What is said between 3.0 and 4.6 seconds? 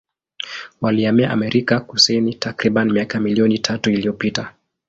milioni tatu iliyopita.